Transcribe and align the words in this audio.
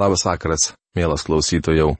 Labas 0.00 0.24
vakaras, 0.24 0.72
mielas 0.96 1.28
klausytojau. 1.28 1.92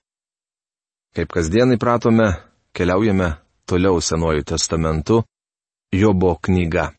Kaip 1.12 1.28
kasdien 1.36 1.68
įpratome, 1.74 2.32
keliaujame 2.72 3.28
toliau 3.68 4.00
Senuoju 4.00 4.40
testamentu, 4.48 5.28
Jobo 5.92 6.40
knyga. 6.40 6.96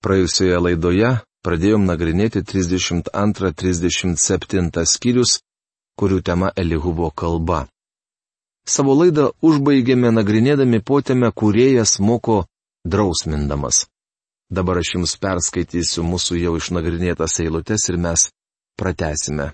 Praėjusioje 0.00 0.56
laidoje 0.66 1.20
pradėjom 1.44 1.84
nagrinėti 1.84 2.40
32-37 2.40 4.84
skyrius, 4.94 5.44
kurių 6.00 6.18
tema 6.24 6.48
Elihubo 6.56 7.10
kalba. 7.10 7.68
Savo 8.64 8.94
laidą 8.96 9.36
užbaigėme 9.44 10.08
nagrinėdami 10.08 10.80
potėme, 10.80 11.28
kuriejas 11.36 12.00
moko 12.00 12.48
drausmindamas. 12.88 13.92
Dabar 14.48 14.80
aš 14.80 14.96
jums 14.96 15.20
perskaitysiu 15.20 16.00
mūsų 16.08 16.40
jau 16.46 16.56
išnagrinėtas 16.62 17.44
eilutes 17.44 17.92
ir 17.92 18.00
mes 18.00 18.32
pratesime 18.80 19.52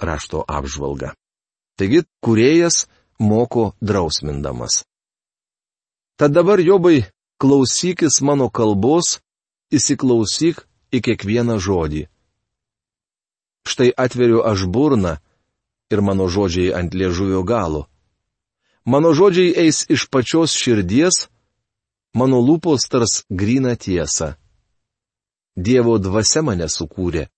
rašto 0.00 0.44
apžvalgą. 0.48 1.14
Taigi, 1.76 2.04
kuriejas 2.20 2.86
moko 3.18 3.72
drausmindamas. 3.80 4.84
Tad 6.16 6.32
dabar, 6.32 6.60
Jobai, 6.60 7.04
klausykis 7.42 8.20
mano 8.22 8.48
kalbos, 8.50 9.18
įsiklausyk 9.74 10.62
į 10.94 11.02
kiekvieną 11.02 11.58
žodį. 11.58 12.06
Štai 13.66 13.90
atveriu 13.96 14.44
aš 14.46 14.66
burną 14.70 15.16
ir 15.90 16.00
mano 16.04 16.28
žodžiai 16.28 16.74
ant 16.78 16.94
liežuvio 16.94 17.42
galo. 17.42 17.88
Mano 18.84 19.14
žodžiai 19.16 19.56
eis 19.64 19.86
iš 19.88 20.06
pačios 20.12 20.54
širdies, 20.54 21.26
mano 22.14 22.38
lūpos 22.44 22.86
tars 22.92 23.24
grįna 23.30 23.74
tiesa. 23.80 24.36
Dievo 25.56 25.96
dvasia 25.98 26.42
mane 26.44 26.68
sukūrė 26.68 27.30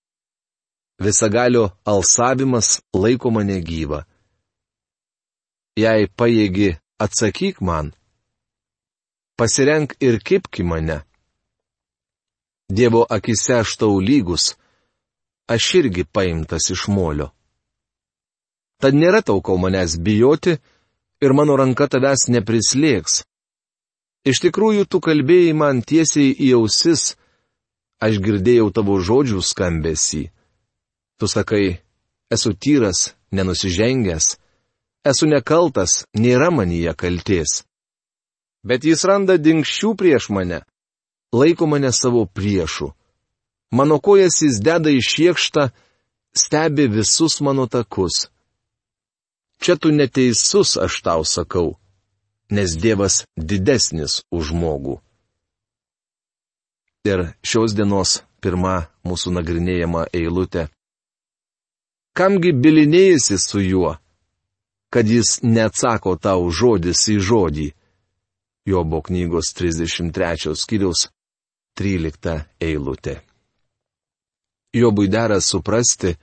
visagalio 0.99 1.69
alsavimas 1.85 2.81
laiko 2.93 3.31
mane 3.31 3.59
gyvą. 3.61 4.01
Jei 5.77 6.07
pajėgi, 6.17 6.71
atsakyk 7.03 7.61
man. 7.61 7.91
Pasirenk 9.37 9.93
ir 10.01 10.17
kipki 10.25 10.63
mane. 10.65 11.03
Dievo 12.69 13.05
akise 13.17 13.59
aš 13.61 13.77
tau 13.79 13.99
lygus, 14.01 14.55
aš 15.47 15.63
irgi 15.79 16.03
paimtas 16.03 16.71
iš 16.73 16.87
molio. 16.89 17.29
Tad 18.81 18.97
nėra 18.97 19.21
tau 19.21 19.41
kau 19.41 19.57
manęs 19.61 19.95
bijoti 20.01 20.57
ir 21.21 21.33
mano 21.33 21.55
ranka 21.57 21.87
tavęs 21.87 22.27
neprislėgs. 22.33 23.23
Iš 24.27 24.41
tikrųjų, 24.43 24.83
tu 24.89 24.99
kalbėjai 24.99 25.53
man 25.55 25.79
tiesiai 25.81 26.33
į 26.33 26.49
ausis, 26.57 27.15
aš 28.03 28.19
girdėjau 28.25 28.67
tavo 28.75 28.97
žodžių 28.99 29.39
skambesį. 29.45 30.25
Tu 31.17 31.27
sakai, 31.27 31.79
esu 32.29 32.53
tyras, 32.53 33.13
nenusižengęs, 33.31 34.37
esu 35.09 35.25
nekaltas, 35.25 36.03
nėra 36.13 36.51
manyje 36.53 36.93
kalties. 36.93 37.63
Bet 38.67 38.85
jis 38.85 39.05
randa 39.09 39.37
dinkščių 39.41 39.93
prieš 39.97 40.29
mane, 40.29 40.61
laiko 41.33 41.65
mane 41.65 41.91
savo 41.91 42.25
priešu. 42.25 42.91
Mano 43.71 43.97
kojas 43.99 44.41
jis 44.43 44.61
deda 44.63 44.93
į 44.93 45.01
šiekštą, 45.03 45.69
stebi 46.37 46.87
visus 46.91 47.41
mano 47.41 47.65
takus. 47.67 48.27
Čia 49.57 49.75
tu 49.81 49.89
neteisus, 49.91 50.77
aš 50.77 51.01
tau 51.01 51.25
sakau, 51.25 51.75
nes 52.53 52.77
Dievas 52.77 53.25
didesnis 53.35 54.21
už 54.31 54.53
žmogų. 54.53 54.99
Ir 57.09 57.31
šios 57.41 57.73
dienos 57.73 58.21
pirma 58.43 58.91
mūsų 59.07 59.33
nagrinėjama 59.39 60.05
eilutė 60.13 60.67
kamgi 62.17 62.51
bilinėjasi 62.63 63.37
su 63.37 63.61
juo, 63.61 63.91
kad 64.89 65.09
jis 65.09 65.37
neatsako 65.43 66.15
tau 66.17 66.49
žodis 66.49 67.03
į 67.13 67.17
žodį. 67.29 67.67
Jobo 68.67 69.03
knygos 69.05 69.53
33 69.55 70.55
skyriaus 70.57 71.07
13 71.77 72.33
eilutė. 72.59 73.19
Jobui 74.75 75.07
dera 75.07 75.37
suprasti, 75.41 76.15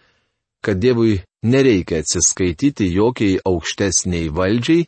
kad 0.64 0.80
Dievui 0.82 1.22
nereikia 1.46 2.02
atsiskaityti 2.02 2.90
jokiai 2.92 3.38
aukštesniai 3.48 4.28
valdžiai, 4.34 4.86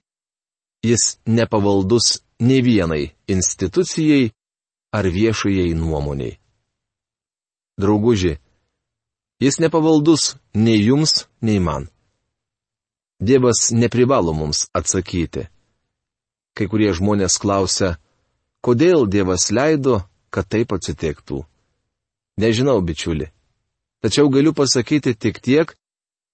jis 0.84 1.04
nepavaldus 1.26 2.18
nei 2.40 2.60
vienai 2.66 3.04
institucijai 3.30 4.32
ar 4.92 5.08
viešajai 5.16 5.72
nuomoniai. 5.78 6.36
Drauguži, 7.80 8.36
Jis 9.40 9.58
nepavaldus 9.60 10.36
nei 10.54 10.80
jums, 10.80 11.26
nei 11.40 11.58
man. 11.60 11.88
Dievas 13.20 13.70
neprivalo 13.70 14.32
mums 14.32 14.64
atsakyti. 14.72 15.44
Kai 16.56 16.66
kurie 16.72 16.92
žmonės 16.96 17.36
klausia, 17.40 17.96
kodėl 18.64 19.04
Dievas 19.04 19.50
leido, 19.52 20.00
kad 20.32 20.48
taip 20.48 20.72
atsitiktų. 20.72 21.42
Nežinau, 22.40 22.80
bičiuli. 22.80 23.28
Tačiau 24.00 24.28
galiu 24.32 24.52
pasakyti 24.56 25.12
tik 25.14 25.40
tiek, 25.44 25.72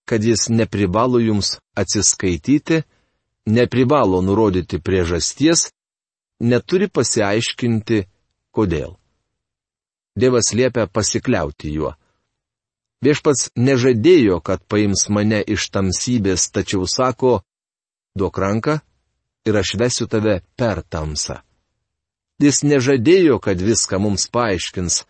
kad 0.07 0.23
jis 0.23 0.49
neprivalo 0.51 1.19
jums 1.19 1.59
atsiskaityti, 1.79 2.83
neprivalo 3.47 4.23
nurodyti 4.23 4.79
priežasties, 4.79 5.71
neturi 6.39 6.87
pasiaiškinti, 6.87 8.05
kodėl. 8.55 8.95
Dievas 10.19 10.53
liepia 10.55 10.87
pasikliauti 10.87 11.75
juo. 11.75 11.95
Viešpats 13.03 13.51
nežadėjo, 13.59 14.39
kad 14.47 14.63
paims 14.71 15.09
mane 15.11 15.43
iš 15.43 15.69
tamsybės, 15.75 16.47
tačiau 16.55 16.87
sako, 16.87 17.41
duok 18.15 18.39
ranką 18.39 18.79
ir 19.47 19.59
aš 19.59 19.75
vesiu 19.79 20.07
tave 20.07 20.41
per 20.57 20.83
tamsą. 20.87 21.41
Jis 22.43 22.63
nežadėjo, 22.67 23.39
kad 23.43 23.59
viską 23.59 23.99
mums 24.03 24.29
paaiškins, 24.31 25.03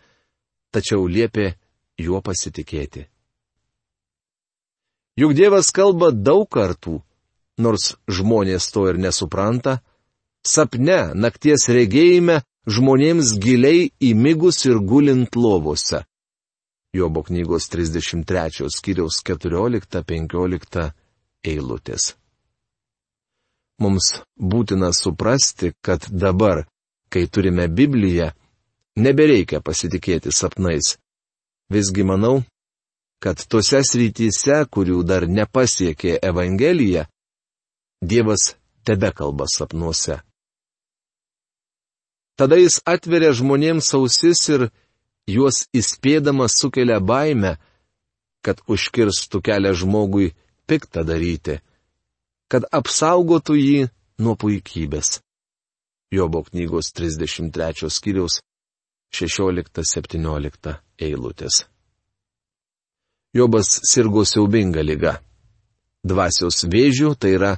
tačiau 0.73 1.05
liepė 1.05 1.53
juo 2.01 2.21
pasitikėti. 2.21 3.07
Juk 5.17 5.35
Dievas 5.37 5.69
kalba 5.69 6.09
daug 6.09 6.47
kartų, 6.49 6.99
nors 7.61 7.93
žmonės 8.09 8.71
to 8.73 8.87
ir 8.89 8.97
nesupranta, 8.97 9.81
sapne, 10.41 11.13
nakties 11.13 11.69
regėjime, 11.69 12.41
žmonėms 12.65 13.35
giliai 13.37 13.91
įmigus 14.01 14.65
ir 14.65 14.81
gulint 14.81 15.37
lovose. 15.37 16.01
Jobo 16.93 17.23
knygos 17.23 17.69
33 17.73 18.69
skyriaus 18.69 19.21
14-15 19.25 20.91
eilutės. 21.43 22.13
Mums 23.81 24.09
būtina 24.37 24.91
suprasti, 24.93 25.73
kad 25.81 26.05
dabar, 26.09 26.67
kai 27.09 27.25
turime 27.27 27.65
Bibliją, 27.67 28.29
nebereikia 28.95 29.61
pasitikėti 29.65 30.31
sapnais. 30.31 30.97
Visgi 31.73 32.05
manau, 32.05 32.43
kad 33.23 33.41
tose 33.49 33.81
srityse, 33.81 34.61
kurių 34.69 35.01
dar 35.07 35.25
nepasiekė 35.27 36.19
Evangelija, 36.21 37.07
Dievas 38.03 38.53
tebe 38.83 39.09
kalba 39.15 39.45
sapnuose. 39.47 40.19
Tada 42.35 42.57
jis 42.59 42.81
atveria 42.85 43.31
žmonėms 43.31 43.93
ausis 43.95 44.41
ir 44.51 44.65
juos 45.27 45.67
įspėdamas 45.73 46.57
sukelia 46.59 46.99
baimę, 46.99 47.57
kad 48.43 48.59
užkirstų 48.67 49.41
kelią 49.43 49.73
žmogui 49.79 50.33
piktą 50.67 51.03
daryti, 51.07 51.59
kad 52.51 52.67
apsaugotų 52.71 53.55
jį 53.57 53.83
nuo 54.19 54.35
puikybės. 54.39 55.21
Jobo 56.13 56.43
knygos 56.45 56.91
33 56.93 57.89
skyriaus 57.89 58.41
16-17 59.13 60.75
eilutės. 61.01 61.63
Jobas 63.33 63.79
sirgo 63.89 64.21
siaubinga 64.29 64.83
lyga. 64.85 65.17
Dvasios 66.05 66.67
vėžių 66.69 67.15
tai 67.17 67.31
yra 67.37 67.53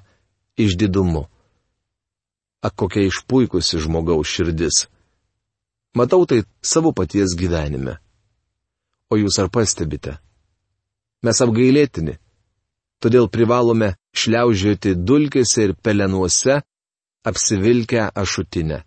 išdidumu. 0.55 1.25
Ak 2.63 2.75
kokia 2.79 3.03
išpuikusi 3.09 3.81
žmogaus 3.83 4.29
širdis. 4.31 4.85
Matau 5.95 6.25
tai 6.25 6.43
savo 6.61 6.91
paties 6.91 7.35
gyvenime. 7.39 7.95
O 9.09 9.15
jūs 9.15 9.37
ar 9.39 9.47
pastebite? 9.47 10.17
Mes 11.23 11.39
apgailėtini. 11.41 12.17
Todėl 12.99 13.29
privalome 13.31 13.93
šliaužioti 14.15 14.95
dulkėse 15.07 15.69
ir 15.69 15.73
pelenuose, 15.85 16.59
apsivilkę 17.29 18.09
ašutinę. 18.11 18.81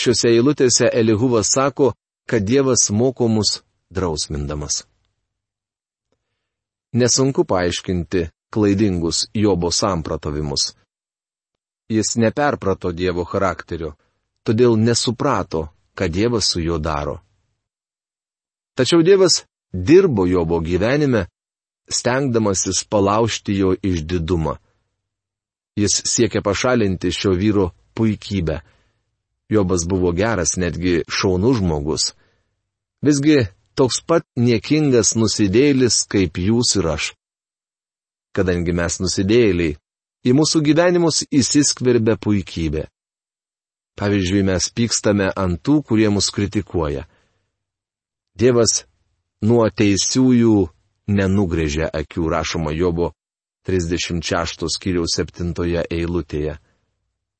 Šiuose 0.00 0.30
eilutėse 0.30 0.88
Elihuvas 1.00 1.50
sako, 1.52 1.92
kad 2.30 2.46
Dievas 2.48 2.88
moko 2.90 3.28
mus 3.28 3.60
drausmindamas. 3.92 4.84
Nesunku 6.92 7.44
paaiškinti 7.44 8.28
klaidingus 8.50 9.26
Jobo 9.34 9.70
sampratavimus. 9.70 10.72
Jis 11.90 12.16
neperprato 12.22 12.92
Dievo 12.94 13.24
charakterio, 13.26 13.92
todėl 14.46 14.78
nesuprato, 14.78 15.68
ką 15.96 16.08
Dievas 16.08 16.50
su 16.50 16.60
juo 16.60 16.78
daro. 16.78 17.20
Tačiau 18.76 19.02
Dievas 19.02 19.44
dirbo 19.72 20.26
Jobo 20.26 20.60
gyvenime, 20.60 21.26
stengdamasis 21.90 22.84
palaužti 22.84 23.58
jo 23.58 23.74
išdidumą. 23.82 24.56
Jis 25.76 26.02
siekia 26.12 26.42
pašalinti 26.42 27.12
šio 27.12 27.32
vyro 27.40 27.70
puikybę. 27.94 28.60
Jobas 29.50 29.86
buvo 29.88 30.12
geras, 30.12 30.56
netgi 30.56 31.02
šaunus 31.08 31.56
žmogus. 31.58 32.04
Visgi 33.02 33.46
toks 33.74 34.02
pat 34.06 34.24
niekingas 34.36 35.16
nusidėlis 35.18 36.04
kaip 36.12 36.38
jūs 36.38 36.76
ir 36.78 36.86
aš. 36.94 37.04
Kadangi 38.36 38.72
mes 38.76 39.00
nusidėliai, 39.02 39.76
į 40.28 40.30
mūsų 40.38 40.62
gyvenimus 40.68 41.24
įsiskverbia 41.32 42.14
puikybė. 42.20 42.86
Pavyzdžiui, 43.98 44.44
mes 44.46 44.68
pykstame 44.74 45.30
ant 45.36 45.60
tų, 45.62 45.80
kurie 45.86 46.08
mus 46.12 46.30
kritikuoja. 46.34 47.06
Dievas 48.38 48.84
nuo 49.44 49.66
teisiųjų 49.68 50.56
nenugrėžia 51.10 51.90
akių, 51.92 52.28
rašoma 52.32 52.72
Jobo 52.76 53.12
36 53.66 54.68
skyriaus 54.72 55.16
7 55.18 55.84
eilutėje. 55.90 56.56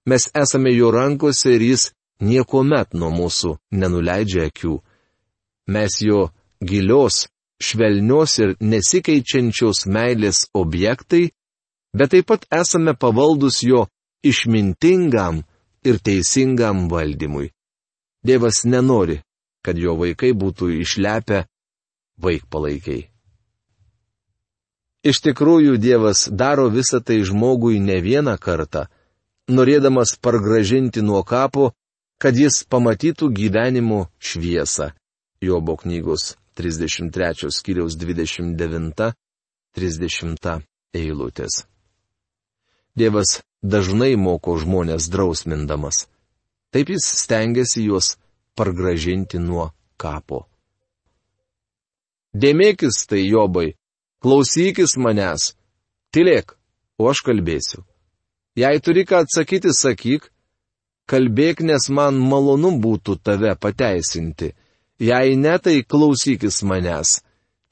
Mes 0.06 0.29
esame 0.35 0.73
jo 0.75 0.91
rankose 0.91 1.55
ir 1.56 1.62
jis 1.62 1.91
niekuomet 2.20 2.94
nuo 2.94 3.11
mūsų 3.14 3.56
nenuleidžia 3.73 4.49
akių. 4.50 4.79
Mes 5.70 6.00
jo 6.02 6.31
gilios, 6.61 7.29
švelnios 7.61 8.38
ir 8.41 8.56
nesikeičiančios 8.61 9.87
meilės 9.87 10.47
objektai, 10.56 11.31
bet 11.97 12.12
taip 12.14 12.29
pat 12.32 12.47
esame 12.52 12.94
pavaldus 12.97 13.62
jo 13.64 13.87
išmintingam 14.25 15.44
ir 15.85 15.99
teisingam 15.99 16.91
valdymui. 16.91 17.50
Dievas 18.27 18.65
nenori, 18.65 19.23
kad 19.65 19.79
jo 19.79 19.97
vaikai 19.97 20.32
būtų 20.37 20.71
išlepę 20.85 21.44
vaikpalaikiai. 22.21 23.11
Iš 25.00 25.21
tikrųjų 25.25 25.81
Dievas 25.81 26.29
daro 26.29 26.69
visą 26.69 27.00
tai 27.00 27.25
žmogui 27.25 27.81
ne 27.81 28.05
vieną 28.05 28.37
kartą, 28.37 28.93
norėdamas 29.49 30.21
pargražinti 30.21 31.00
nuo 31.00 31.25
kapo, 31.25 31.73
kad 32.21 32.37
jis 32.37 32.69
pamatytų 32.69 33.33
gyvenimo 33.33 34.12
šviesą. 34.21 34.93
Jobo 35.41 35.81
knygos 35.81 36.37
33 36.61 37.49
skyriaus 37.49 37.97
29-30 37.97 40.61
eilutės. 40.93 41.70
Dievas 43.00 43.41
dažnai 43.62 44.14
moko 44.20 44.58
žmonės 44.61 45.08
drausmindamas. 45.12 46.06
Taip 46.70 46.93
jis 46.93 47.06
stengiasi 47.25 47.87
juos 47.88 48.14
pargražinti 48.58 49.41
nuo 49.41 49.70
kapo. 49.97 50.44
Dėmėkis 52.31 53.06
tai, 53.11 53.25
Jobai, 53.26 53.73
klausykis 54.23 54.94
manęs, 55.02 55.55
tylėk, 56.14 56.55
o 57.00 57.08
aš 57.11 57.25
kalbėsiu. 57.26 57.82
Jei 58.61 58.82
turi 58.85 59.02
ką 59.08 59.25
atsakyti, 59.25 59.73
sakyk, 59.75 60.29
kalbėk, 61.11 61.64
nes 61.67 61.88
man 61.91 62.20
malonu 62.20 62.76
būtų 62.85 63.17
tave 63.25 63.56
pateisinti. 63.58 64.52
Jei 65.00 65.35
ne, 65.41 65.56
tai 65.58 65.81
klausykis 65.82 66.61
manęs, 66.62 67.20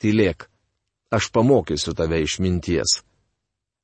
tylėk, 0.02 0.48
aš 1.12 1.30
pamokysiu 1.34 1.94
tave 1.94 2.22
išminties. 2.24 3.02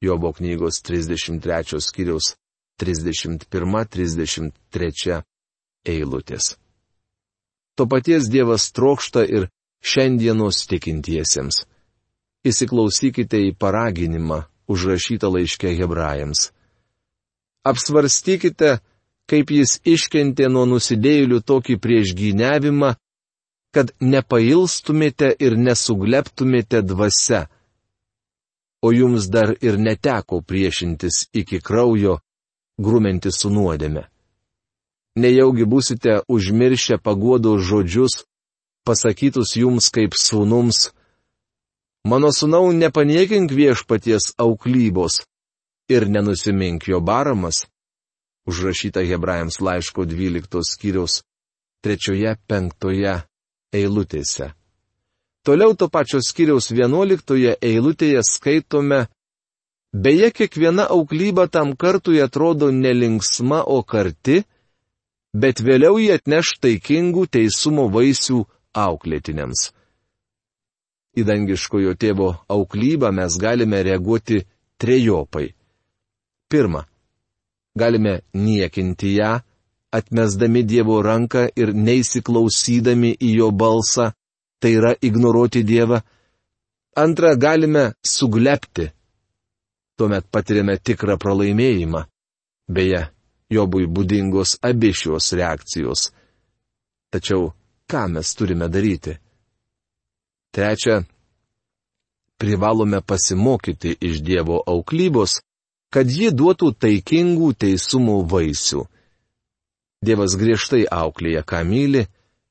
Jobo 0.04 0.28
knygos 0.36 0.84
33 0.84 1.80
skyriaus 1.80 2.36
31-33 2.80 5.22
eilutės. 5.84 6.56
To 7.76 7.86
paties 7.90 8.28
Dievas 8.30 8.72
trokšta 8.74 9.24
ir 9.26 9.48
šiandienos 9.84 10.66
tikintiesiems. 10.70 11.64
Įsiklausykite 12.44 13.38
į 13.48 13.54
paraginimą, 13.58 14.44
užrašytą 14.70 15.28
laiške 15.32 15.68
hebrajams. 15.78 16.40
Apsvarstykite, 17.64 18.78
kaip 19.30 19.50
jis 19.50 19.80
iškentė 19.88 20.50
nuo 20.52 20.66
nusidėjėlių 20.68 21.40
tokį 21.48 21.78
priešgyniavimą, 21.80 22.90
kad 23.74 23.90
nepailstumėte 24.00 25.32
ir 25.40 25.56
nesugleptumėte 25.58 26.82
dvasia. 26.84 27.48
O 28.84 28.92
jums 28.92 29.30
dar 29.32 29.54
ir 29.64 29.78
neteko 29.80 30.42
priešintis 30.44 31.28
iki 31.32 31.60
kraujo, 31.64 32.18
grumenti 32.76 33.30
su 33.32 33.48
nuodėme. 33.50 34.02
Nejaugi 35.16 35.64
būsite 35.64 36.18
užmiršę 36.28 36.98
paguodos 37.00 37.62
žodžius, 37.64 38.24
pasakytus 38.84 39.54
jums 39.56 39.88
kaip 39.94 40.16
sūnums, 40.18 40.90
mano 42.04 42.32
sūnau 42.34 42.72
nepaniekink 42.76 43.54
viešpaties 43.54 44.34
auklybos 44.42 45.22
ir 45.88 46.08
nenusimink 46.08 46.88
jo 46.90 47.00
baramas, 47.00 47.64
užrašyta 48.50 49.06
Hebrajams 49.06 49.60
laiško 49.60 50.04
12 50.04 50.60
skyriaus 50.72 51.22
3-5 51.86 53.22
eilutėse. 53.72 54.52
Toliau 55.44 55.74
to 55.76 55.90
pačio 55.92 56.22
skyriaus 56.24 56.70
11 56.72 57.58
eilutėje 57.60 58.22
skaitome, 58.24 59.00
beje, 59.92 60.30
kiekviena 60.32 60.86
auklyba 60.96 61.44
tam 61.52 61.74
kartui 61.76 62.22
atrodo 62.24 62.70
nelinksma, 62.72 63.60
o 63.60 63.82
karti, 63.84 64.40
bet 65.36 65.60
vėliau 65.60 66.00
jie 66.00 66.14
atneš 66.16 66.54
taikingų 66.64 67.26
teisumo 67.36 67.90
vaisių 67.92 68.40
auklėtiniams. 68.86 69.68
Į 71.14 71.28
dangiškojo 71.28 71.92
tėvo 72.00 72.30
auklybą 72.50 73.12
mes 73.12 73.36
galime 73.38 73.84
reaguoti 73.84 74.40
trejopai. 74.80 75.52
Pirma, 76.48 76.86
galime 77.76 78.22
niekinti 78.32 79.14
ją, 79.20 79.36
atmesdami 79.94 80.64
Dievo 80.64 81.02
ranką 81.04 81.46
ir 81.54 81.76
neįsiklausydami 81.76 83.12
į 83.20 83.30
jo 83.38 83.52
balsą, 83.54 84.10
tai 84.60 84.74
yra 84.78 84.94
ignoruoti 85.00 85.64
Dievą. 85.64 86.00
Antra, 86.96 87.34
galime 87.34 87.92
suglepti. 88.02 88.88
Tuomet 89.98 90.26
patiriame 90.30 90.78
tikrą 90.78 91.18
pralaimėjimą. 91.22 92.04
Beje, 92.74 93.02
Jobui 93.50 93.86
būdingos 93.86 94.56
abi 94.64 94.90
šios 94.96 95.32
reakcijos. 95.36 96.08
Tačiau 97.12 97.52
ką 97.90 98.06
mes 98.14 98.34
turime 98.34 98.68
daryti. 98.72 99.14
Trečia, 100.54 101.02
privalome 102.38 103.00
pasimokyti 103.00 103.96
iš 104.00 104.22
Dievo 104.22 104.62
auklybos, 104.66 105.40
kad 105.94 106.10
ji 106.10 106.30
duotų 106.34 106.72
taikingų 106.82 107.52
teisumų 107.58 108.18
vaisių. 108.30 108.82
Dievas 110.04 110.34
griežtai 110.36 110.84
auklėja, 110.90 111.44
ką 111.46 111.62
myli, 111.64 112.04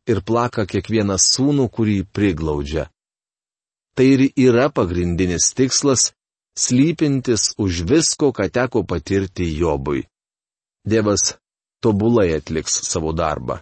ir 0.09 0.21
plaka 0.25 0.65
kiekvieną 0.69 1.17
sūnų, 1.19 1.69
kurį 1.71 2.03
priglaudžia. 2.15 2.87
Tai 3.95 4.05
ir 4.09 4.25
yra 4.35 4.69
pagrindinis 4.73 5.51
tikslas, 5.57 6.11
slypintis 6.57 7.53
už 7.57 7.83
visko, 7.89 8.31
ką 8.33 8.49
teko 8.49 8.83
patirti 8.83 9.45
Jobui. 9.57 10.07
Dievas 10.85 11.37
tobulai 11.83 12.33
atliks 12.37 12.81
savo 12.89 13.13
darbą. 13.13 13.59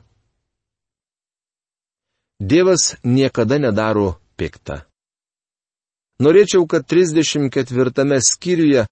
Dievas 2.41 2.95
niekada 3.03 3.60
nedaro 3.62 4.15
piktą. 4.38 4.81
Norėčiau, 6.21 6.65
kad 6.69 6.86
34 6.86 8.17
skyriuje 8.21 8.86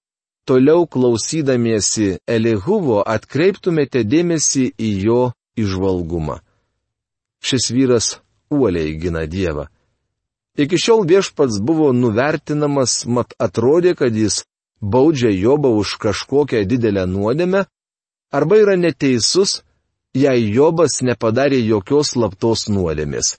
toliau 0.46 0.86
klausydamiesi 0.86 2.18
Elihuvo 2.26 3.02
atkreiptumėte 3.06 4.02
dėmesį 4.02 4.64
į 4.78 4.90
jo 5.06 5.20
išvalgumą. 5.58 6.40
Šis 7.40 7.70
vyras 7.72 8.18
uoliai 8.50 8.96
gina 9.00 9.26
Dievą. 9.26 9.66
Iki 10.60 10.76
šiol 10.76 11.06
viešpats 11.08 11.60
buvo 11.62 11.92
nuvertinamas, 11.96 13.06
mat 13.06 13.32
atrodė, 13.38 13.94
kad 13.96 14.16
jis 14.16 14.42
baudžia 14.80 15.30
Jobą 15.30 15.70
už 15.78 15.96
kažkokią 16.02 16.64
didelę 16.68 17.06
nuodėmę, 17.06 17.64
arba 18.32 18.58
yra 18.60 18.76
neteisus, 18.76 19.62
jei 20.14 20.50
Jobas 20.50 21.00
nepadarė 21.06 21.60
jokios 21.64 22.12
slaptos 22.14 22.68
nuodėmės. 22.68 23.38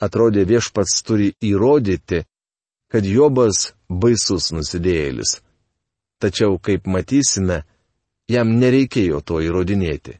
Atrodė 0.00 0.44
viešpats 0.44 1.00
turi 1.02 1.32
įrodyti, 1.40 2.26
kad 2.92 3.04
Jobas 3.08 3.72
baisus 3.88 4.52
nusidėjėlis. 4.52 5.40
Tačiau, 6.20 6.60
kaip 6.60 6.86
matysime, 6.86 7.64
jam 8.28 8.54
nereikėjo 8.60 9.20
to 9.24 9.40
įrodinėti. 9.44 10.18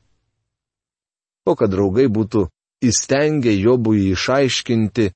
O 1.47 1.55
kad 1.55 1.71
draugai 1.71 2.09
būtų 2.11 2.49
įstengę 2.89 3.53
Jobui 3.55 4.11
išaiškinti, 4.13 5.11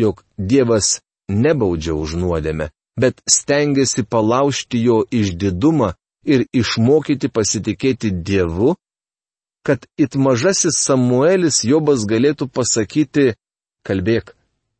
jog 0.00 0.24
Dievas 0.38 1.00
nebaudžia 1.28 1.94
už 1.94 2.16
nuodėmę, 2.20 2.70
bet 3.00 3.20
stengiasi 3.28 4.04
palaužti 4.04 4.82
jo 4.82 5.02
išdidumą 5.10 5.94
ir 6.24 6.46
išmokyti 6.52 7.30
pasitikėti 7.32 8.10
Dievu, 8.10 8.76
kad 9.62 9.86
it 9.96 10.16
mažasis 10.16 10.80
Samuelis 10.80 11.62
Jobas 11.64 12.06
galėtų 12.08 12.48
pasakyti, 12.48 13.34
kalbėk, 13.84 14.34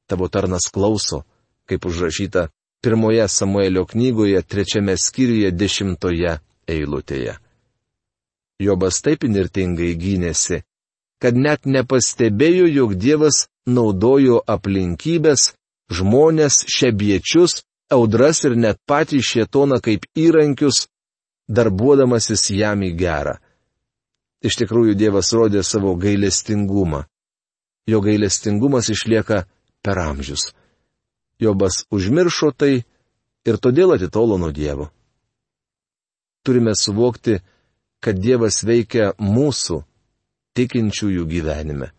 tavo 0.09 0.29
tarnas 0.29 0.69
klauso, 0.73 1.25
kaip 1.69 1.85
užrašyta 1.87 2.49
pirmoje 2.83 3.29
Samuelio 3.29 3.85
knygoje, 3.87 4.43
trečiame 4.43 4.97
skyriuje, 4.97 5.53
dešimtoje 5.53 6.39
eilutėje. 6.69 7.37
Jobas 8.61 9.01
taip 9.05 9.25
inirtingai 9.25 9.95
gynėsi, 9.97 10.63
kad 11.21 11.37
net 11.37 11.67
nepastebėjo, 11.69 12.67
jog 12.73 12.95
Dievas 12.97 13.47
naudojo 13.69 14.41
aplinkybės, 14.49 15.53
žmonės, 15.93 16.65
šebiečius, 16.71 17.61
audras 17.93 18.45
ir 18.47 18.57
net 18.57 18.81
patį 18.89 19.21
šietoną 19.27 19.81
kaip 19.85 20.07
įrankius, 20.17 20.87
darbuodamasis 21.51 22.51
jam 22.55 22.83
į 22.87 22.93
gerą. 22.97 23.37
Iš 24.41 24.57
tikrųjų 24.63 24.95
Dievas 24.97 25.33
rodė 25.37 25.63
savo 25.67 25.93
gailestingumą. 26.01 27.05
Jo 27.91 28.01
gailestingumas 28.01 28.89
išlieka 28.93 29.45
per 29.83 29.99
amžius. 30.01 30.53
Jobas 31.41 31.85
užmiršo 31.93 32.53
tai 32.57 32.85
ir 33.45 33.61
todėl 33.61 33.97
atitolo 33.97 34.39
nuo 34.39 34.53
Dievo. 34.53 34.91
Turime 36.45 36.73
suvokti, 36.77 37.41
kad 38.01 38.17
Dievas 38.17 38.63
veikia 38.65 39.13
mūsų, 39.21 39.83
tikinčiųjų 40.57 41.27
gyvenime. 41.31 41.91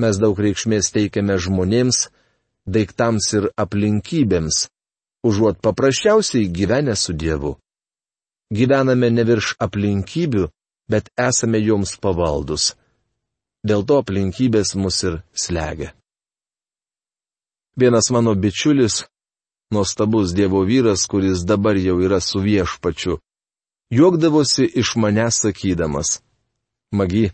Mes 0.00 0.18
daug 0.18 0.38
reikšmės 0.38 0.90
teikiame 0.94 1.36
žmonėms, 1.38 2.08
daiktams 2.66 3.28
ir 3.36 3.48
aplinkybėms, 3.60 4.66
užuot 5.26 5.60
paprasčiausiai 5.62 6.48
gyvenę 6.48 6.96
su 6.96 7.12
Dievu. 7.12 7.56
Gyvename 8.52 9.10
ne 9.10 9.24
virš 9.24 9.54
aplinkybių, 9.64 10.48
bet 10.90 11.08
esame 11.16 11.60
joms 11.62 11.96
pavaldus. 12.02 12.72
Dėl 13.64 13.84
to 13.86 14.00
aplinkybės 14.02 14.74
mus 14.74 15.02
ir 15.06 15.20
slegia. 15.32 15.92
Vienas 17.78 18.10
mano 18.12 18.34
bičiulis, 18.34 19.04
nuostabus 19.72 20.34
Dievo 20.36 20.64
vyras, 20.68 21.06
kuris 21.08 21.46
dabar 21.48 21.78
jau 21.80 21.96
yra 22.04 22.20
su 22.20 22.42
viešpačiu, 22.44 23.20
juokdavosi 23.90 24.66
iš 24.82 24.96
manęs 25.00 25.40
sakydamas. 25.46 26.20
Magi, 26.92 27.30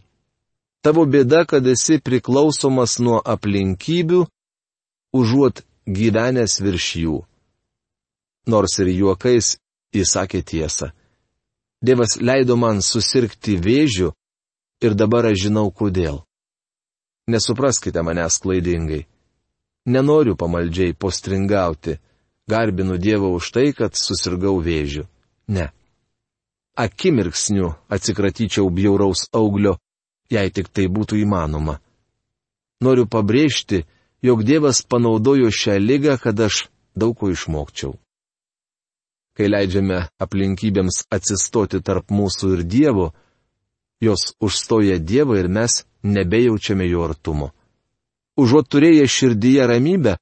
tavo 0.87 1.05
bėda, 1.11 1.43
kad 1.51 1.67
esi 1.67 1.99
priklausomas 1.99 2.99
nuo 3.03 3.19
aplinkybių, 3.35 4.23
užuot 5.19 5.65
gyvenęs 5.89 6.61
virš 6.63 6.87
jų. 7.03 7.17
Nors 8.49 8.79
ir 8.79 8.93
juokais 8.95 9.57
įsakė 9.93 10.45
tiesą. 10.47 10.93
Dievas 11.83 12.17
leido 12.19 12.57
man 12.57 12.81
susirgti 12.83 13.59
vėžiu 13.59 14.13
ir 14.83 14.95
dabar 14.95 15.29
aš 15.31 15.47
žinau 15.47 15.69
kodėl. 15.71 16.23
Nesupraskite 17.29 18.03
manęs 18.03 18.39
klaidingai. 18.43 19.07
Nenoriu 19.89 20.35
pamaldžiai 20.37 20.95
postringauti, 20.95 21.99
garbinu 22.49 22.99
Dievą 22.99 23.31
už 23.37 23.51
tai, 23.53 23.73
kad 23.73 23.97
susirgau 23.97 24.59
vėžiu. 24.65 25.07
Ne. 25.49 25.69
Akimirksniu 26.79 27.73
atsikratyčiau 27.91 28.71
bjauraus 28.71 29.27
auglio, 29.35 29.77
jei 30.31 30.51
tik 30.55 30.71
tai 30.71 30.87
būtų 30.87 31.19
įmanoma. 31.25 31.79
Noriu 32.85 33.09
pabrėžti, 33.11 33.83
jog 34.23 34.45
Dievas 34.47 34.85
panaudojo 34.87 35.51
šią 35.51 35.81
lygą, 35.83 36.21
kad 36.23 36.39
aš 36.47 36.69
daug 36.95 37.17
ko 37.19 37.33
išmokčiau 37.35 37.97
kai 39.39 39.47
leidžiame 39.47 40.01
aplinkybėms 40.19 41.05
atsistoti 41.15 41.79
tarp 41.87 42.11
mūsų 42.11 42.57
ir 42.57 42.63
Dievo, 42.67 43.13
jos 44.03 44.33
užstoja 44.43 44.99
Dievą 44.99 45.39
ir 45.39 45.47
mes 45.47 45.85
nebejaučiame 46.03 46.89
jo 46.91 47.05
artumo. 47.07 47.53
Užuot 48.39 48.67
turėję 48.71 49.07
širdyje 49.07 49.67
ramybę, 49.71 50.17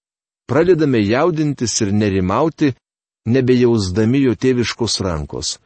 pradedame 0.49 1.01
jaudintis 1.01 1.81
ir 1.81 1.95
nerimauti, 1.97 2.75
nebejausdami 3.25 4.21
jo 4.27 4.37
tėviškos 4.37 5.01
rankos. 5.05 5.57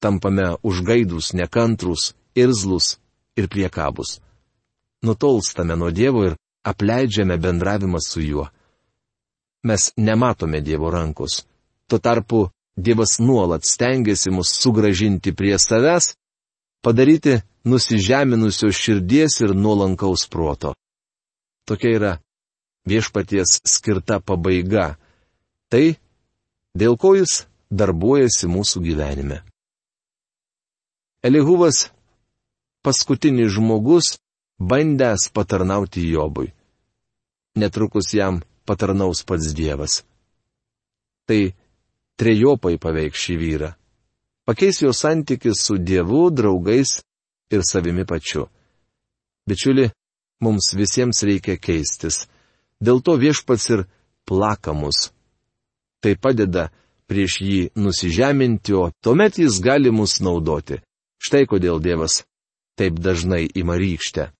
Tampame 0.00 0.54
užgaidus, 0.62 1.32
nekantrus, 1.32 2.14
irzlus 2.34 2.98
ir 3.36 3.48
priekabus. 3.48 4.20
Nutolstame 5.02 5.76
nuo 5.76 5.90
Dievo 5.90 6.24
ir 6.28 6.36
apleidžiame 6.64 7.36
bendravimą 7.36 8.00
su 8.06 8.20
juo. 8.20 8.46
Mes 9.62 9.92
nematome 9.96 10.60
Dievo 10.60 10.90
rankos. 10.90 11.44
Tuo 11.88 11.98
tarpu 11.98 12.48
Dievas 12.76 13.18
nuolat 13.18 13.64
stengiasi 13.64 14.30
mus 14.30 14.48
sugražinti 14.62 15.34
prie 15.36 15.58
savęs, 15.58 16.14
padaryti 16.82 17.40
nusižeminusios 17.64 18.76
širdies 18.76 19.40
ir 19.44 19.54
nuolankaus 19.54 20.28
proto. 20.28 20.74
Tokia 21.68 21.90
yra 21.96 22.12
viešpaties 22.88 23.60
skirta 23.66 24.20
pabaiga. 24.20 24.96
Tai, 25.68 25.84
dėl 26.74 26.96
ko 26.96 27.14
jis 27.18 27.44
darbuojasi 27.70 28.48
mūsų 28.48 28.82
gyvenime. 28.88 29.42
Elihuvas- 31.22 31.90
paskutinis 32.84 33.52
žmogus, 33.52 34.18
bandęs 34.58 35.28
patarnauti 35.32 36.08
Jobui. 36.08 36.52
Netrukus 37.56 38.14
jam 38.14 38.40
patarnaus 38.64 39.24
pats 39.24 39.52
Dievas. 39.54 40.02
Tai 41.28 41.52
trejopai 42.16 42.78
paveiks 42.80 43.20
šį 43.20 43.36
vyrą. 43.42 43.70
Pakeis 44.46 44.80
jo 44.80 44.92
santykis 44.96 45.60
su 45.60 45.76
Dievu, 45.78 46.30
draugais 46.30 47.02
ir 47.52 47.60
savimi 47.68 48.06
pačiu. 48.06 48.48
Bičiuli, 49.46 49.90
mums 50.40 50.72
visiems 50.72 51.22
reikia 51.22 51.60
keistis. 51.60 52.26
Dėl 52.80 53.04
to 53.04 53.20
viešpats 53.20 53.70
ir 53.74 53.84
plakamus. 54.24 55.12
Tai 56.00 56.16
padeda 56.16 56.70
prieš 57.06 57.42
jį 57.44 57.60
nusižeminti, 57.76 58.72
o 58.72 58.88
tuomet 59.04 59.36
jis 59.36 59.60
gali 59.60 59.92
mus 59.92 60.22
naudoti. 60.24 60.80
Štai 61.20 61.44
kodėl 61.46 61.78
Dievas 61.84 62.22
taip 62.80 62.96
dažnai 62.96 63.44
ima 63.54 63.76
rykštę. 63.76 64.30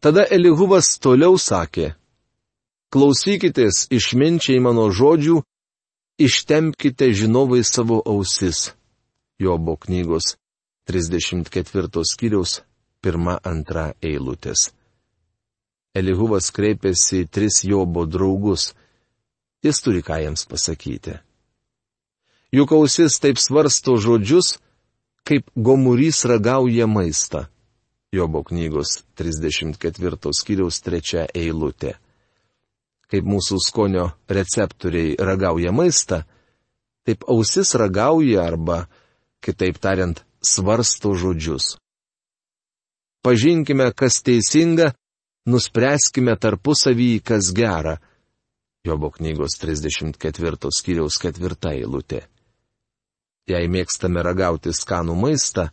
Tada 0.00 0.22
Elihuvas 0.30 0.94
toliau 1.02 1.34
sakė, 1.36 1.92
klausykitės 2.94 3.90
išminčiai 3.92 4.62
mano 4.62 4.86
žodžių 4.88 5.42
Ištempkite 6.20 7.12
žinovai 7.16 7.64
savo 7.64 8.02
ausis. 8.06 8.74
Jobo 9.38 9.76
knygos 9.76 10.36
34 10.84 12.02
skyriaus 12.04 12.60
1-2 13.02 13.84
eilutės. 14.04 14.66
Elihuvas 15.96 16.50
kreipėsi 16.52 17.22
į 17.24 17.28
tris 17.32 17.62
Jobo 17.64 18.04
draugus. 18.04 18.74
Jis 19.64 19.80
turi 19.80 20.04
ką 20.04 20.20
jiems 20.20 20.44
pasakyti. 20.44 21.16
Juk 22.52 22.76
ausis 22.76 23.16
taip 23.16 23.40
svarsto 23.40 23.96
žodžius, 23.96 24.58
kaip 25.30 25.46
gomurys 25.54 26.24
ragauja 26.26 26.90
maistą. 26.90 27.46
Jobo 28.10 28.42
knygos 28.42 29.04
34 29.14 30.34
skyriaus 30.34 30.82
3 30.82 31.28
eilutė 31.30 31.94
kaip 33.10 33.26
mūsų 33.26 33.58
skonio 33.62 34.06
receptoriai 34.30 35.16
ragauja 35.18 35.74
maistą, 35.74 36.22
taip 37.06 37.26
ausis 37.30 37.74
ragauja 37.78 38.44
arba, 38.46 38.84
kitaip 39.42 39.80
tariant, 39.82 40.22
svarsto 40.40 41.12
žodžius. 41.18 41.74
Pažinkime, 43.26 43.90
kas 43.92 44.22
teisinga, 44.24 44.94
nuspręskime 45.50 46.36
tarpusavį, 46.40 47.12
kas 47.26 47.50
gera. 47.56 47.98
Jobo 48.86 49.10
knygos 49.12 49.58
34 49.60 50.70
skyriaus 50.72 51.18
4 51.20 51.74
eilutė. 51.74 52.22
Jei 53.50 53.68
mėgstame 53.72 54.22
ragauti 54.22 54.72
skanų 54.76 55.16
maistą, 55.18 55.68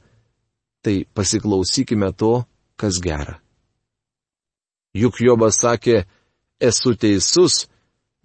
tai 0.81 1.03
pasiklausykime 1.13 2.11
to, 2.17 2.45
kas 2.79 2.99
gera. 3.03 3.37
Juk 4.97 5.19
Jobas 5.21 5.59
sakė, 5.61 6.05
esu 6.59 6.95
teisus, 6.97 7.67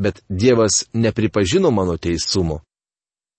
bet 0.00 0.22
Dievas 0.28 0.84
nepripažino 0.94 1.70
mano 1.70 1.96
teisumo. 1.96 2.62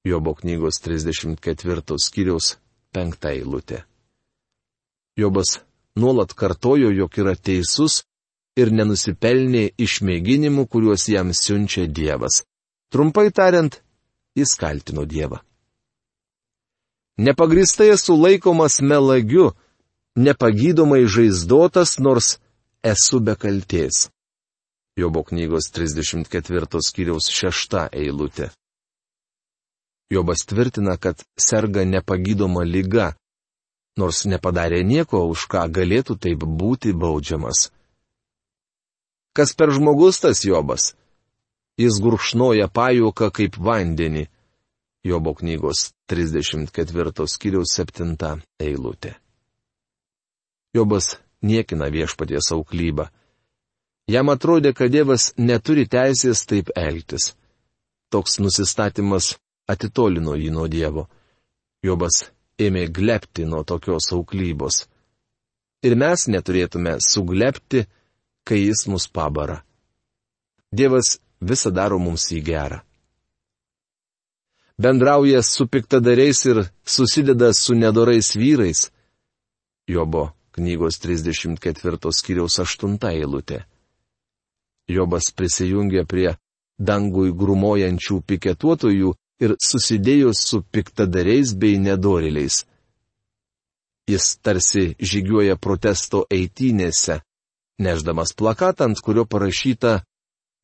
Jobo 0.06 0.34
knygos 0.36 0.82
34 0.84 1.98
skyriaus 2.06 2.58
5 2.94 3.30
eilutė. 3.32 3.84
Jobas 5.18 5.62
nuolat 5.96 6.34
kartojo, 6.34 6.92
jog 6.92 7.18
yra 7.22 7.36
teisus 7.36 8.02
ir 8.60 8.74
nenusipelnė 8.76 9.70
išmėginimų, 9.80 10.68
kuriuos 10.68 11.08
jam 11.10 11.32
siunčia 11.34 11.88
Dievas. 11.88 12.44
Trumpai 12.94 13.32
tariant, 13.32 13.80
jis 14.38 14.54
kaltino 14.60 15.08
Dievą. 15.10 15.40
Nepagristai 17.18 17.90
esu 17.94 18.16
laikomas 18.18 18.82
melagiu, 18.82 19.52
nepagydomai 20.16 21.06
žaizdotas, 21.06 22.00
nors 22.00 22.40
esu 22.84 23.20
be 23.20 23.36
kalties. 23.36 24.10
Jobo 24.98 25.24
knygos 25.24 25.70
34 25.74 26.82
skyriaus 26.88 27.30
6 27.30 27.90
eilutė. 27.92 28.50
Jobas 30.14 30.46
tvirtina, 30.46 30.98
kad 30.98 31.24
serga 31.38 31.86
nepagydoma 31.86 32.62
lyga, 32.66 33.14
nors 33.98 34.26
nepadarė 34.26 34.84
nieko, 34.86 35.26
už 35.34 35.48
ką 35.50 35.66
galėtų 35.74 36.18
taip 36.18 36.46
būti 36.46 36.94
baudžiamas. 36.94 37.72
Kas 39.34 39.54
per 39.58 39.74
žmogus 39.74 40.22
tas 40.22 40.46
Jobas? 40.46 40.94
jis 41.78 41.98
gurkšnoja 42.02 42.68
pajuoką 42.70 43.30
kaip 43.34 43.58
vandenį. 43.58 44.28
Jobo 45.04 45.34
knygos 45.34 45.92
34 46.08 47.28
skyriaus 47.28 47.74
7 47.76 48.40
eilutė. 48.60 49.12
Jobas 50.74 51.18
niekina 51.42 51.90
viešpaties 51.92 52.48
auklybą. 52.56 53.10
Jam 54.08 54.32
atrodė, 54.32 54.72
kad 54.74 54.92
Dievas 54.92 55.34
neturi 55.38 55.84
teisės 55.88 56.46
taip 56.48 56.72
elgtis. 56.76 57.34
Toks 58.12 58.40
nusistatymas 58.40 59.34
atitolino 59.68 60.38
jį 60.40 60.50
nuo 60.56 60.70
Dievo. 60.72 61.10
Jobas 61.84 62.30
ėmė 62.60 62.88
glepti 62.88 63.44
nuo 63.46 63.64
tokios 63.68 64.08
auklybos. 64.16 64.86
Ir 65.84 65.98
mes 66.00 66.28
neturėtume 66.32 66.96
suglepti, 67.04 67.84
kai 68.48 68.64
jis 68.64 68.88
mus 68.88 69.10
pabara. 69.12 69.60
Dievas 70.72 71.18
visą 71.44 71.76
daro 71.76 72.00
mums 72.00 72.30
į 72.32 72.40
gerą. 72.48 72.80
Bendrauja 74.78 75.44
su 75.44 75.68
piktadariais 75.68 76.46
ir 76.46 76.64
susideda 76.86 77.54
su 77.54 77.76
nedorais 77.76 78.36
vyrais. 78.36 78.92
Jobo 79.88 80.32
knygos 80.52 81.00
34 81.00 82.12
skyriaus 82.12 82.60
8 82.60 82.98
eilutė. 83.10 83.64
Jobas 84.90 85.32
prisijungė 85.36 86.06
prie 86.06 86.36
dangui 86.80 87.32
grumojančių 87.32 88.22
piketuotojų 88.28 89.14
ir 89.44 89.56
susidėjo 89.62 90.34
su 90.34 90.62
piktadariais 90.62 91.54
bei 91.54 91.78
nedoriliais. 91.78 92.66
Jis 94.10 94.26
tarsi 94.44 94.96
žygiuoja 95.00 95.56
protesto 95.56 96.26
eitynėse, 96.30 97.22
neždamas 97.80 98.34
plakatą, 98.36 98.90
ant 98.90 99.00
kurio 99.00 99.24
parašyta 99.26 100.02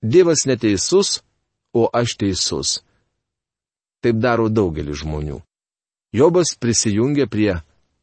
Dievas 0.01 0.45
neteisus, 0.47 1.19
o 1.75 1.89
aš 1.91 2.15
teisus. 2.19 2.79
Taip 4.03 4.19
daro 4.23 4.47
daugelis 4.49 5.01
žmonių. 5.03 5.41
Jobas 6.15 6.55
prisijungia 6.57 7.27
prie 7.27 7.59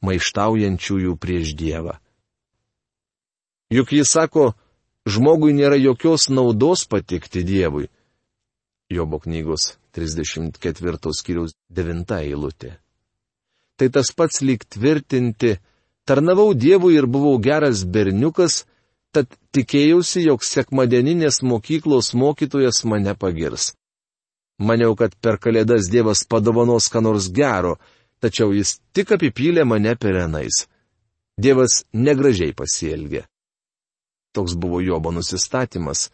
maištaujančiųjų 0.06 1.16
prieš 1.18 1.54
Dievą. 1.58 1.96
Juk 3.72 3.92
jis 3.96 4.12
sako, 4.12 4.52
žmogui 5.08 5.56
nėra 5.56 5.78
jokios 5.80 6.28
naudos 6.30 6.84
patikti 6.86 7.42
Dievui. 7.42 7.88
Jobo 8.92 9.18
knygos 9.18 9.72
34 9.96 11.14
skyriaus 11.18 11.56
9 11.72 12.20
eilutė. 12.20 12.76
Tai 13.76 13.88
tas 13.92 14.12
pats 14.14 14.40
lyg 14.40 14.62
tvirtinti, 14.64 15.56
tarnavau 16.06 16.54
Dievui 16.54 16.94
ir 16.94 17.08
buvau 17.10 17.40
geras 17.42 17.82
berniukas, 17.84 18.64
tad 19.10 19.32
tikėjausi, 19.56 20.22
jog 20.28 20.44
sekmadieninės 20.44 21.42
mokyklos 21.42 22.12
mokytojas 22.14 22.84
mane 22.84 23.16
pagirs. 23.18 23.72
Maniau, 24.58 24.94
kad 24.96 25.12
per 25.20 25.36
kalėdas 25.36 25.90
Dievas 25.92 26.24
padovanos 26.24 26.88
ką 26.88 27.02
nors 27.04 27.28
gero, 27.28 27.76
tačiau 28.20 28.54
jis 28.56 28.78
tik 28.96 29.12
apipylė 29.12 29.66
mane 29.68 29.92
perenais. 30.00 30.64
Dievas 31.36 31.84
negražiai 31.92 32.54
pasielgė. 32.56 33.26
Toks 34.32 34.56
buvo 34.56 34.80
Jobo 34.80 35.12
nusistatymas, 35.12 36.08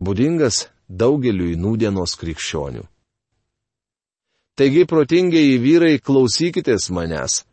būdingas 0.00 0.68
daugeliui 0.88 1.58
nūdienos 1.60 2.16
krikščionių. 2.16 2.86
Taigi, 4.56 4.88
protingiai 4.88 5.60
vyrai, 5.60 6.00
klausykitės 6.00 6.88
manęs. 6.90 7.44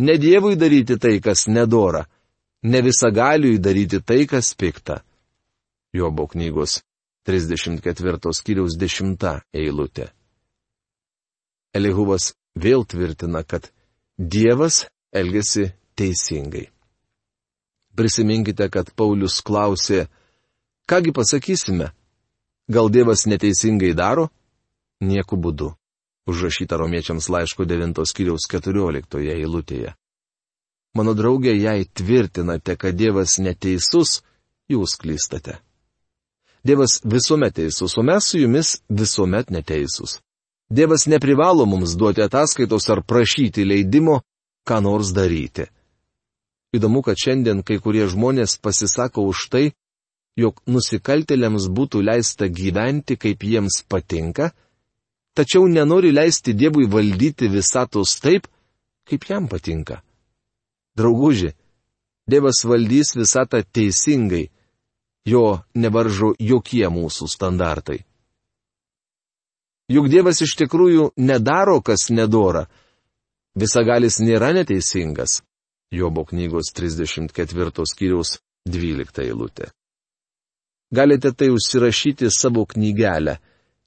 Ne 0.00 0.16
Dievui 0.18 0.56
daryti 0.56 0.96
tai, 0.96 1.18
kas 1.20 1.46
nedora, 1.46 2.06
ne 2.64 2.80
visagaliui 2.82 3.60
daryti 3.60 4.00
tai, 4.00 4.24
kas 4.26 4.54
pikta. 4.56 5.02
Jobo 5.92 6.26
knygos 6.26 6.80
34 7.28 8.32
skyriaus 8.32 8.78
10 8.80 9.42
eilutė. 9.52 10.06
Elihuvas 11.76 12.32
vėl 12.56 12.86
tvirtina, 12.88 13.42
kad 13.44 13.68
Dievas 14.16 14.86
elgesi 15.12 15.66
teisingai. 15.92 16.70
Prisiminkite, 17.92 18.70
kad 18.72 18.94
Paulius 18.96 19.42
klausė, 19.44 20.06
kągi 20.88 21.12
pasakysime, 21.12 21.90
gal 22.72 22.88
Dievas 22.88 23.26
neteisingai 23.28 23.92
daro? 23.92 24.30
Nieku 25.04 25.36
būdu. 25.36 25.74
Užrašyta 26.28 26.80
romiečiams 26.80 27.28
laiško 27.28 27.68
9 27.68 28.04
skyriaus 28.08 28.48
14 28.48 29.20
eilutėje. 29.36 29.92
Mano 30.96 31.12
draugė, 31.12 31.52
jei 31.52 31.84
tvirtinate, 31.84 32.80
kad 32.80 32.96
Dievas 32.96 33.36
neteisus, 33.38 34.22
jūs 34.72 34.96
klystate. 34.96 35.60
Dievas 36.64 37.00
visuomet 37.04 37.54
teisus, 37.54 37.96
o 37.98 38.02
mes 38.02 38.24
su 38.24 38.38
jumis 38.38 38.80
visuomet 38.88 39.50
neteisus. 39.50 40.18
Dievas 40.70 41.06
neprivalo 41.06 41.66
mums 41.66 41.96
duoti 41.96 42.22
ataskaitos 42.22 42.90
ar 42.90 43.02
prašyti 43.02 43.64
leidimo, 43.64 44.20
ką 44.68 44.80
nors 44.84 45.14
daryti. 45.16 45.68
Įdomu, 46.76 47.00
kad 47.00 47.16
šiandien 47.16 47.62
kai 47.64 47.78
kurie 47.80 48.04
žmonės 48.10 48.58
pasisako 48.60 49.24
už 49.30 49.46
tai, 49.52 49.64
jog 50.36 50.60
nusikaltėliams 50.68 51.70
būtų 51.72 52.02
leista 52.04 52.50
gyventi, 52.52 53.16
kaip 53.16 53.42
jiems 53.42 53.80
patinka, 53.88 54.52
tačiau 55.34 55.64
nenori 55.70 56.12
leisti 56.12 56.52
Dievui 56.52 56.84
valdyti 56.90 57.48
visatos 57.48 58.18
taip, 58.20 58.46
kaip 59.08 59.24
jam 59.30 59.48
patinka. 59.48 60.02
Drauguži, 60.98 61.54
Dievas 62.28 62.60
valdys 62.68 63.14
visatą 63.16 63.62
teisingai, 63.64 64.50
jo 65.30 65.60
nevaržo 65.74 66.34
jokie 66.38 66.86
mūsų 66.88 67.28
standartai. 67.28 68.02
Juk 69.88 70.08
Dievas 70.12 70.42
iš 70.44 70.52
tikrųjų 70.60 71.12
nedaro, 71.16 71.78
kas 71.80 72.10
nedora. 72.12 72.66
Visagalis 73.56 74.18
nėra 74.20 74.52
neteisingas. 74.56 75.40
Jobo 75.90 76.26
knygos 76.28 76.74
34 76.76 77.86
skyriaus 77.88 78.36
12 78.68 79.22
eilutė. 79.24 79.70
Galite 80.92 81.32
tai 81.32 81.48
užsirašyti 81.52 82.28
savo 82.32 82.66
knygelę. 82.68 83.38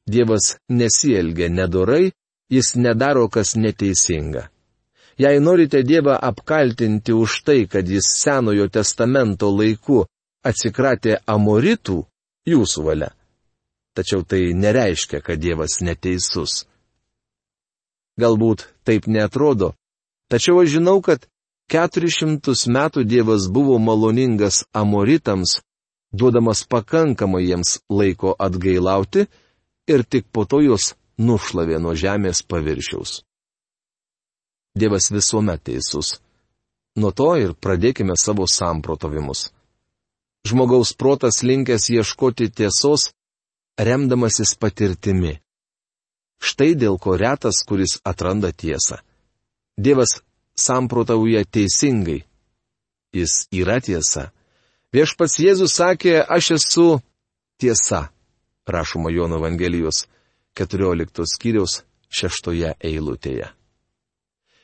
Dievas 0.10 0.58
nesielgia 0.70 1.50
nedorai, 1.50 2.12
jis 2.50 2.74
nedaro, 2.76 3.28
kas 3.30 3.54
neteisinga. 3.56 4.50
Jei 5.22 5.40
norite 5.40 5.84
Dievą 5.86 6.18
apkaltinti 6.18 7.14
už 7.14 7.44
tai, 7.46 7.68
kad 7.70 7.86
jis 7.86 8.10
Senojo 8.10 8.68
testamento 8.74 9.52
laiku 9.54 10.06
atsikratė 10.48 11.20
amoritų, 11.30 12.02
jūsų 12.50 12.86
valia 12.86 13.12
tačiau 13.94 14.24
tai 14.24 14.54
nereiškia, 14.54 15.22
kad 15.22 15.40
Dievas 15.40 15.82
neteisus. 15.82 16.66
Galbūt 18.20 18.68
taip 18.88 19.08
netrodo, 19.08 19.74
tačiau 20.32 20.62
aš 20.62 20.78
žinau, 20.78 21.00
kad 21.02 21.28
400 21.72 22.56
metų 22.72 23.04
Dievas 23.08 23.48
buvo 23.48 23.78
maloningas 23.80 24.64
amoritams, 24.76 25.60
duodamas 26.12 26.66
pakankamai 26.68 27.46
jiems 27.48 27.80
laiko 27.90 28.36
atgailauti 28.40 29.28
ir 29.88 30.04
tik 30.04 30.28
po 30.32 30.46
to 30.46 30.62
juos 30.62 30.94
nušlavė 31.18 31.80
nuo 31.80 31.96
žemės 31.96 32.44
paviršiaus. 32.44 33.22
Dievas 34.76 35.12
visuomet 35.12 35.64
teisus. 35.68 36.20
Nuo 36.96 37.12
to 37.16 37.32
ir 37.40 37.56
pradėkime 37.56 38.16
savo 38.20 38.48
samprotavimus. 38.48 39.50
Žmogaus 40.48 40.94
protas 40.98 41.44
linkęs 41.44 41.90
ieškoti 41.94 42.50
tiesos 42.50 43.12
remdamasis 43.78 44.56
patirtimi. 44.58 45.38
Štai 46.42 46.74
dėl 46.74 46.98
ko 46.98 47.14
retas, 47.22 47.62
kuris 47.68 48.00
atranda 48.04 48.50
tiesą. 48.52 48.98
Dievas 49.78 50.22
samprotauja 50.58 51.46
teisingai. 51.46 52.24
Jis 53.14 53.46
yra 53.54 53.78
tiesa. 53.84 54.32
Viešpats 54.92 55.38
Jėzus 55.40 55.78
sakė, 55.78 56.18
aš 56.26 56.52
esu 56.58 56.88
tiesa, 57.62 58.10
rašoma 58.68 59.12
Jono 59.14 59.38
Evangelijos 59.40 60.08
14 60.58 61.28
skyriaus 61.30 61.84
6 62.10 62.52
eilutėje. 62.82 63.52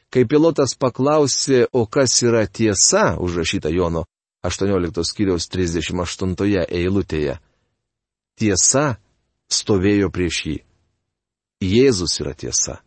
Kai 0.10 0.24
pilotas 0.26 0.74
paklausė, 0.80 1.68
o 1.72 1.86
kas 1.86 2.16
yra 2.24 2.46
tiesa, 2.48 3.18
užrašyta 3.20 3.70
Jono 3.70 4.06
18 4.48 5.04
skyriaus 5.06 5.50
38 5.52 6.66
eilutėje, 6.66 7.38
tiesa 8.40 8.98
stovėjo 9.52 10.10
prieš 10.14 10.42
jį. 10.48 10.58
Jėzus 11.64 12.20
yra 12.22 12.36
tiesa. 12.38 12.80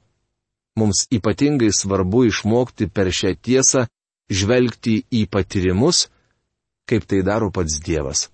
Mums 0.79 1.07
ypatingai 1.13 1.73
svarbu 1.75 2.25
išmokti 2.29 2.87
per 2.89 3.11
šią 3.11 3.35
tiesą 3.43 3.87
žvelgti 4.31 5.01
į 5.11 5.27
patyrimus, 5.27 6.07
kaip 6.87 7.07
tai 7.07 7.25
daro 7.27 7.51
pats 7.51 7.81
Dievas. 7.83 8.29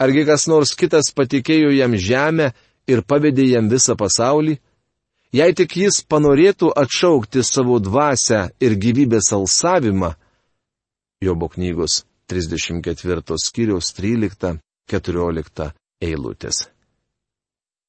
Argi 0.00 0.24
kas 0.26 0.48
nors 0.50 0.74
kitas 0.74 1.12
patikėjo 1.14 1.70
jam 1.76 1.94
žemę 1.94 2.50
ir 2.90 3.04
pavedė 3.06 3.46
jam 3.52 3.68
visą 3.70 3.94
pasaulį? 3.96 4.56
Jei 5.34 5.54
tik 5.54 5.76
jis 5.76 6.00
panorėtų 6.08 6.72
atšaukti 6.78 7.42
savo 7.42 7.78
dvasę 7.82 8.48
ir 8.62 8.76
gyvybės 8.78 9.32
alsavimą, 9.34 10.14
Jobo 11.24 11.48
knygos 11.48 12.02
34 12.28 13.38
skyriaus 13.40 13.92
13 13.96 14.58
14 14.90 15.70
eilutės. 16.04 16.66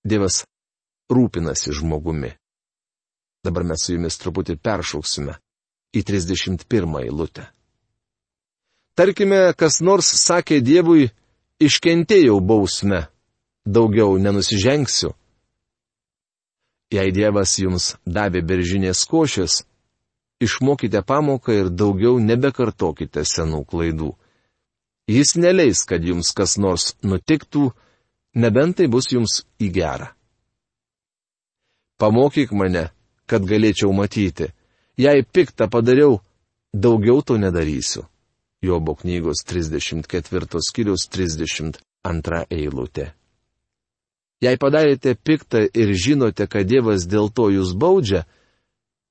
Dievas 0.06 0.44
rūpinasi 1.12 1.74
žmogumi. 1.76 2.32
Dabar 3.46 3.66
mes 3.68 3.84
su 3.84 3.94
jumis 3.96 4.18
truputį 4.22 4.56
peršauksime 4.58 5.36
į 5.96 6.04
31 6.08 6.96
eilutę. 7.04 7.50
Tarkime, 8.96 9.52
kas 9.60 9.82
nors 9.84 10.08
sakė 10.22 10.62
Dievui, 10.64 11.10
iškentėjau 11.60 12.40
bausmę, 12.40 13.06
daugiau 13.68 14.16
nenusižengsiu. 14.18 15.12
Jei 16.96 17.12
Dievas 17.12 17.58
jums 17.60 17.96
davė 18.06 18.40
beržinės 18.46 19.04
košės, 19.10 19.66
išmokite 20.40 21.02
pamoką 21.02 21.54
ir 21.54 21.70
daugiau 21.70 22.20
nebekartokite 22.20 23.26
senų 23.26 23.64
klaidų. 23.70 24.12
Jis 25.08 25.36
neleis, 25.38 25.84
kad 25.86 26.04
jums 26.04 26.32
kas 26.34 26.58
nors 26.58 26.96
nutiktų, 27.06 27.70
nebent 28.36 28.78
tai 28.78 28.88
bus 28.90 29.12
jums 29.14 29.44
į 29.62 29.70
gerą. 29.78 30.10
Pamokyk 32.02 32.52
mane, 32.52 32.90
kad 33.30 33.46
galėčiau 33.48 33.94
matyti. 33.96 34.50
Jei 34.98 35.24
piktą 35.24 35.70
padariau, 35.72 36.20
daugiau 36.74 37.22
to 37.22 37.38
nedarysiu. 37.38 38.06
Jobo 38.64 38.96
knygos 38.96 39.44
34 39.46 40.60
skyrius 40.64 41.08
32 41.12 42.46
eilutė. 42.50 43.14
Jei 44.44 44.58
padarėte 44.60 45.16
piktą 45.16 45.64
ir 45.72 45.94
žinote, 45.96 46.48
kad 46.48 46.68
Dievas 46.68 47.06
dėl 47.08 47.30
to 47.32 47.48
jūs 47.54 47.72
baudžia, 47.78 48.26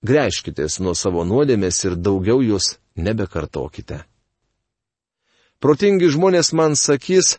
grėžkitės 0.05 0.81
nuo 0.85 0.95
savo 0.95 1.25
nuodėmės 1.25 1.85
ir 1.85 1.97
daugiau 1.97 2.43
jūs 2.45 2.77
nebekartokite. 2.97 4.05
Protingi 5.61 6.11
žmonės 6.13 6.53
man 6.53 6.77
sakys, 6.77 7.39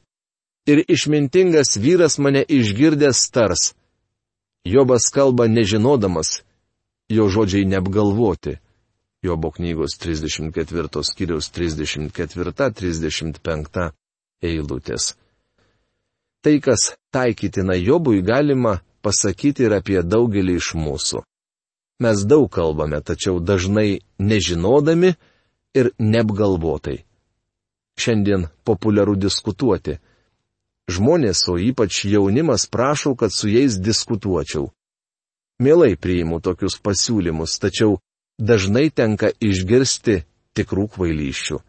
ir 0.65 0.85
išmintingas 0.87 1.77
vyras 1.77 2.17
mane 2.17 2.45
išgirdęs 2.49 3.31
tars. 3.31 3.73
Jobas 4.65 5.09
kalba 5.13 5.47
nežinodamas, 5.47 6.43
jo 7.09 7.29
žodžiai 7.29 7.65
neapgalvoti. 7.65 8.57
Jobo 9.25 9.51
knygos 9.51 9.97
34 10.01 11.03
skyriaus 11.03 11.51
34-35 11.53 13.91
eilutės. 14.41 15.15
Tai, 16.41 16.59
kas 16.61 16.95
taikytina 17.13 17.75
Jobui, 17.75 18.21
galima 18.21 18.79
pasakyti 19.01 19.63
ir 19.65 19.73
apie 19.79 20.01
daugelį 20.05 20.55
iš 20.61 20.73
mūsų. 20.77 21.23
Mes 21.99 22.25
daug 22.27 22.49
kalbame, 22.51 22.99
tačiau 23.01 23.39
dažnai 23.39 24.01
nežinodami 24.19 25.13
ir 25.73 25.91
neapgalvotai. 25.99 27.03
Šiandien 27.95 28.49
populiaru 28.67 29.15
diskutuoti. 29.15 29.99
Žmonės, 30.91 31.47
o 31.49 31.55
ypač 31.57 32.03
jaunimas, 32.05 32.67
prašo, 32.67 33.15
kad 33.15 33.31
su 33.31 33.47
jais 33.49 33.79
diskutuočiau. 33.79 34.69
Mielai 35.59 35.95
priimu 35.95 36.41
tokius 36.43 36.75
pasiūlymus, 36.83 37.55
tačiau 37.63 38.01
dažnai 38.39 38.89
tenka 38.91 39.31
išgirsti 39.39 40.25
tikrų 40.55 40.89
kvailyščių. 40.97 41.61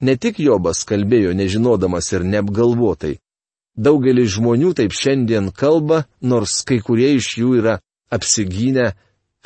Ne 0.00 0.16
tik 0.16 0.40
Jobas 0.40 0.86
kalbėjo 0.88 1.34
nežinodamas 1.36 2.08
ir 2.16 2.24
neapgalvotai. 2.24 3.18
Daugelis 3.76 4.32
žmonių 4.38 4.72
taip 4.74 4.96
šiandien 4.96 5.52
kalba, 5.52 6.06
nors 6.24 6.62
kai 6.64 6.80
kurie 6.80 7.12
iš 7.18 7.36
jų 7.36 7.52
yra 7.60 7.76
apsigynę 8.10 8.94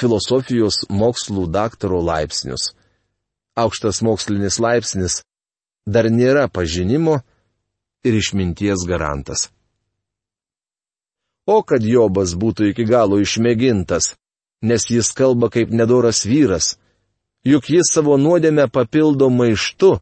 filosofijos 0.01 0.85
mokslų 0.91 1.47
daktaro 1.51 2.01
laipsnius. 2.03 2.73
Aukštas 3.57 4.03
mokslinis 4.03 4.59
laipsnis 4.59 5.23
dar 5.87 6.09
nėra 6.11 6.49
pažinimo 6.49 7.21
ir 8.05 8.17
išminties 8.19 8.87
garantas. 8.89 9.51
O 11.47 11.61
kad 11.63 11.85
Jobas 11.85 12.33
būtų 12.41 12.71
iki 12.73 12.87
galo 12.89 13.21
išmėgintas, 13.21 14.15
nes 14.65 14.89
jis 14.89 15.13
kalba 15.13 15.51
kaip 15.53 15.71
nedoras 15.71 16.25
vyras, 16.25 16.77
juk 17.45 17.69
jis 17.69 17.93
savo 17.93 18.17
nuodėmę 18.17 18.65
papildo 18.73 19.29
maištu, 19.29 19.99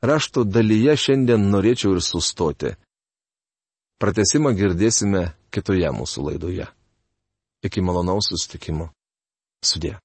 rašto 0.05 0.45
dalyje 0.45 0.93
šiandien 0.97 1.49
norėčiau 1.49 1.97
ir 1.97 2.03
sustoti. 2.05 2.75
Pratesimą 3.97 4.53
girdėsime 4.53 5.33
kitoje 5.49 5.89
mūsų 5.89 6.29
laidoje. 6.29 6.67
Iki 7.65 7.81
malonaus 7.81 8.29
sustikimo. 8.29 8.91
Sudė. 9.65 9.95